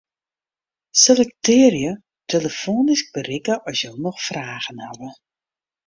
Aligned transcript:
Selektearje 1.03 1.91
'telefoanysk 1.97 3.07
berikke 3.19 3.55
as 3.73 3.77
jo 3.87 3.91
noch 4.07 4.19
fragen 4.31 4.77
hawwe'. 4.89 5.17